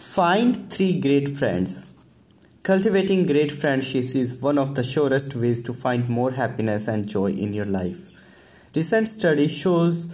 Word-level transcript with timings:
Find 0.00 0.72
three 0.72 0.98
great 0.98 1.28
friends. 1.28 1.86
Cultivating 2.62 3.26
great 3.26 3.52
friendships 3.52 4.14
is 4.14 4.34
one 4.34 4.56
of 4.56 4.74
the 4.74 4.82
surest 4.82 5.36
ways 5.36 5.60
to 5.60 5.74
find 5.74 6.08
more 6.08 6.30
happiness 6.30 6.88
and 6.88 7.06
joy 7.06 7.32
in 7.32 7.52
your 7.52 7.66
life. 7.66 8.08
Recent 8.74 9.08
study 9.08 9.46
shows 9.46 10.08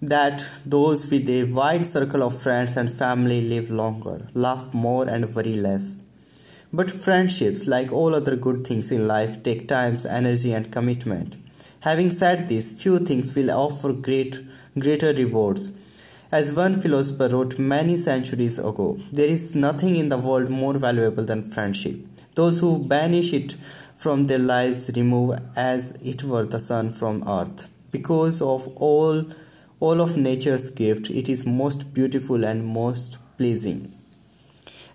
that 0.00 0.48
those 0.64 1.10
with 1.10 1.28
a 1.28 1.44
wide 1.52 1.84
circle 1.84 2.22
of 2.22 2.40
friends 2.40 2.76
and 2.76 2.88
family 2.88 3.40
live 3.40 3.70
longer, 3.70 4.28
laugh 4.34 4.72
more, 4.72 5.08
and 5.08 5.34
worry 5.34 5.54
less. 5.54 6.04
But 6.72 6.92
friendships, 6.92 7.66
like 7.66 7.90
all 7.90 8.14
other 8.14 8.36
good 8.36 8.64
things 8.64 8.92
in 8.92 9.08
life, 9.08 9.42
take 9.42 9.66
time, 9.66 9.98
energy, 10.08 10.52
and 10.52 10.70
commitment. 10.70 11.36
Having 11.80 12.10
said 12.10 12.46
this, 12.46 12.70
few 12.70 13.00
things 13.00 13.34
will 13.34 13.50
offer 13.50 13.92
great, 13.92 14.44
greater 14.78 15.12
rewards 15.12 15.72
as 16.30 16.52
one 16.52 16.80
philosopher 16.80 17.28
wrote 17.28 17.58
many 17.58 17.96
centuries 17.96 18.58
ago, 18.58 18.98
there 19.12 19.28
is 19.28 19.54
nothing 19.54 19.96
in 19.96 20.08
the 20.08 20.18
world 20.18 20.50
more 20.50 20.74
valuable 20.74 21.24
than 21.24 21.42
friendship. 21.42 22.06
Those 22.34 22.60
who 22.60 22.78
banish 22.78 23.32
it 23.32 23.56
from 23.94 24.24
their 24.24 24.38
lives 24.38 24.90
remove 24.96 25.38
as 25.54 25.92
it 26.02 26.24
were 26.24 26.44
the 26.44 26.58
sun 26.58 26.92
from 26.92 27.22
earth. 27.28 27.68
Because 27.90 28.42
of 28.42 28.66
all 28.76 29.24
all 29.80 30.00
of 30.00 30.16
nature's 30.16 30.70
gift, 30.70 31.10
it 31.10 31.28
is 31.28 31.44
most 31.44 31.92
beautiful 31.92 32.44
and 32.44 32.64
most 32.64 33.18
pleasing. 33.36 33.92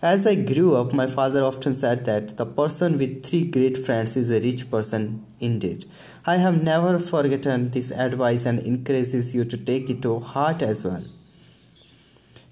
As 0.02 0.26
I 0.26 0.36
grew 0.36 0.76
up, 0.76 0.94
my 0.94 1.08
father 1.08 1.44
often 1.44 1.74
said 1.74 2.06
that 2.06 2.38
the 2.38 2.46
person 2.46 2.98
with 2.98 3.26
three 3.26 3.44
great 3.44 3.78
friends 3.78 4.16
is 4.16 4.32
a 4.32 4.40
rich 4.40 4.72
person 4.72 5.26
indeed. 5.40 5.86
I 6.26 6.38
have 6.38 6.64
never 6.64 6.98
forgotten 6.98 7.72
this 7.72 7.92
advice 7.92 8.46
and 8.46 8.60
encourages 8.60 9.36
you 9.36 9.44
to 9.44 9.58
take 9.58 9.90
it 9.90 10.02
to 10.04 10.20
heart 10.20 10.62
as 10.62 10.84
well. 10.86 11.04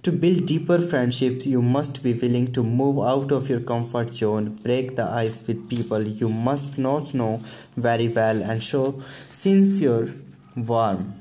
To 0.08 0.14
build 0.14 0.46
deeper 0.46 0.80
friendships, 0.80 1.46
you 1.46 1.62
must 1.62 2.02
be 2.02 2.14
willing 2.14 2.54
to 2.54 2.64
move 2.64 2.98
out 2.98 3.30
of 3.34 3.50
your 3.50 3.60
comfort 3.60 4.14
zone, 4.14 4.56
break 4.64 4.96
the 4.96 5.04
ice 5.04 5.46
with 5.46 5.70
people 5.70 6.02
you 6.02 6.30
must 6.30 6.78
not 6.78 7.14
know 7.14 7.42
very 7.76 8.08
well, 8.08 8.42
and 8.42 8.64
show 8.64 9.02
sincere 9.34 10.16
warmth. 10.56 11.14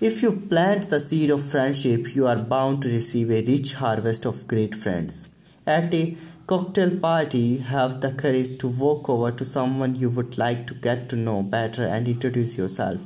If 0.00 0.24
you 0.24 0.32
plant 0.32 0.88
the 0.88 0.98
seed 0.98 1.30
of 1.30 1.48
friendship, 1.48 2.16
you 2.16 2.26
are 2.26 2.42
bound 2.42 2.82
to 2.82 2.88
receive 2.88 3.30
a 3.30 3.44
rich 3.44 3.74
harvest 3.74 4.24
of 4.24 4.48
great 4.48 4.74
friends. 4.74 5.28
At 5.64 5.94
a 5.94 6.16
cocktail 6.48 6.98
party, 6.98 7.58
have 7.58 8.00
the 8.00 8.10
courage 8.10 8.58
to 8.58 8.66
walk 8.66 9.08
over 9.08 9.30
to 9.30 9.44
someone 9.44 9.94
you 9.94 10.10
would 10.10 10.36
like 10.36 10.66
to 10.66 10.74
get 10.74 11.08
to 11.10 11.14
know 11.14 11.44
better 11.44 11.84
and 11.84 12.08
introduce 12.08 12.58
yourself. 12.58 13.00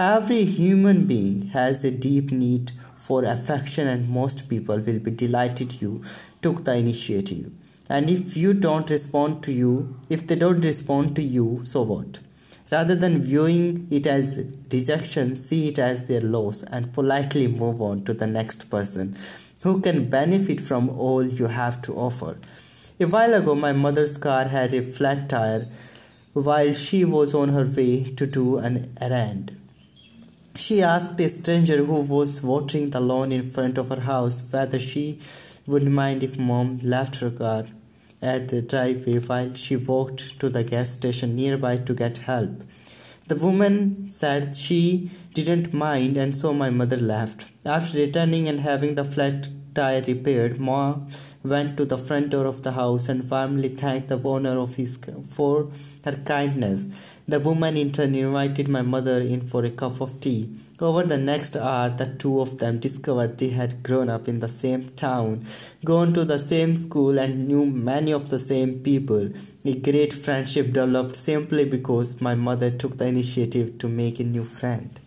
Every 0.00 0.44
human 0.44 1.08
being 1.08 1.48
has 1.48 1.82
a 1.82 1.90
deep 1.90 2.30
need 2.30 2.70
for 2.94 3.24
affection, 3.24 3.88
and 3.88 4.08
most 4.08 4.48
people 4.48 4.78
will 4.78 5.00
be 5.00 5.10
delighted 5.10 5.82
you 5.82 6.04
took 6.40 6.62
the 6.62 6.76
initiative. 6.76 7.52
And 7.88 8.08
if 8.08 8.36
you 8.36 8.54
don't 8.54 8.88
respond 8.90 9.42
to 9.42 9.52
you, 9.52 9.96
if 10.08 10.24
they 10.24 10.36
don't 10.36 10.60
respond 10.60 11.16
to 11.16 11.22
you, 11.22 11.62
so 11.64 11.82
what? 11.82 12.20
Rather 12.70 12.94
than 12.94 13.20
viewing 13.20 13.88
it 13.90 14.06
as 14.06 14.36
rejection, 14.72 15.34
see 15.34 15.66
it 15.66 15.80
as 15.80 16.06
their 16.06 16.20
loss 16.20 16.62
and 16.62 16.92
politely 16.92 17.48
move 17.48 17.82
on 17.82 18.04
to 18.04 18.14
the 18.14 18.28
next 18.28 18.70
person 18.70 19.16
who 19.64 19.80
can 19.80 20.08
benefit 20.08 20.60
from 20.60 20.90
all 20.90 21.26
you 21.26 21.46
have 21.48 21.82
to 21.82 21.92
offer. 21.94 22.38
A 23.00 23.06
while 23.06 23.34
ago, 23.34 23.56
my 23.56 23.72
mother's 23.72 24.16
car 24.16 24.44
had 24.44 24.72
a 24.72 24.80
flat 24.80 25.28
tire 25.28 25.66
while 26.34 26.72
she 26.72 27.04
was 27.04 27.34
on 27.34 27.48
her 27.48 27.64
way 27.64 28.04
to 28.04 28.26
do 28.28 28.58
an 28.58 28.94
errand. 29.00 29.57
She 30.58 30.82
asked 30.82 31.20
a 31.20 31.28
stranger 31.28 31.84
who 31.84 32.00
was 32.00 32.42
watering 32.42 32.90
the 32.90 32.98
lawn 32.98 33.30
in 33.30 33.48
front 33.48 33.78
of 33.78 33.90
her 33.90 34.00
house 34.00 34.42
whether 34.50 34.80
she 34.80 35.20
would 35.68 35.84
mind 35.84 36.24
if 36.24 36.36
mom 36.36 36.80
left 36.82 37.20
her 37.20 37.30
car 37.30 37.66
at 38.20 38.48
the 38.48 38.60
driveway 38.60 39.20
while 39.20 39.54
she 39.54 39.76
walked 39.76 40.40
to 40.40 40.48
the 40.48 40.64
gas 40.64 40.90
station 40.90 41.36
nearby 41.36 41.76
to 41.76 41.94
get 41.94 42.18
help. 42.18 42.64
The 43.28 43.36
woman 43.36 44.10
said 44.10 44.56
she 44.56 45.12
didn't 45.32 45.72
mind, 45.72 46.16
and 46.16 46.36
so 46.36 46.52
my 46.52 46.70
mother 46.70 46.96
left. 46.96 47.52
After 47.64 47.98
returning 47.98 48.48
and 48.48 48.58
having 48.58 48.96
the 48.96 49.04
flat 49.04 49.48
tire 49.78 50.02
repaired, 50.06 50.58
Ma 50.58 50.96
went 51.44 51.76
to 51.76 51.84
the 51.84 51.98
front 52.06 52.30
door 52.30 52.46
of 52.46 52.62
the 52.62 52.72
house 52.72 53.08
and 53.08 53.30
warmly 53.30 53.68
thanked 53.68 54.08
the 54.08 54.20
owner 54.32 54.58
of 54.58 54.74
his 54.74 54.98
for 55.36 55.70
her 56.04 56.16
kindness. 56.24 56.86
The 57.28 57.38
woman 57.38 57.76
in 57.76 57.90
turn 57.90 58.14
invited 58.14 58.68
my 58.68 58.80
mother 58.80 59.20
in 59.20 59.42
for 59.46 59.62
a 59.64 59.70
cup 59.70 60.00
of 60.00 60.18
tea. 60.18 60.48
Over 60.80 61.02
the 61.04 61.18
next 61.18 61.56
hour, 61.56 61.90
the 61.90 62.06
two 62.06 62.40
of 62.40 62.58
them 62.58 62.78
discovered 62.78 63.36
they 63.36 63.50
had 63.50 63.82
grown 63.82 64.08
up 64.08 64.28
in 64.28 64.40
the 64.40 64.48
same 64.48 64.84
town, 65.06 65.44
gone 65.84 66.14
to 66.14 66.24
the 66.24 66.38
same 66.38 66.74
school, 66.74 67.18
and 67.18 67.46
knew 67.46 67.66
many 67.66 68.12
of 68.12 68.30
the 68.30 68.38
same 68.38 68.78
people. 68.80 69.28
A 69.64 69.74
great 69.74 70.14
friendship 70.14 70.72
developed 70.72 71.16
simply 71.16 71.66
because 71.66 72.22
my 72.22 72.34
mother 72.34 72.70
took 72.70 72.96
the 72.96 73.06
initiative 73.06 73.78
to 73.78 73.88
make 73.88 74.18
a 74.18 74.24
new 74.24 74.44
friend. 74.44 74.98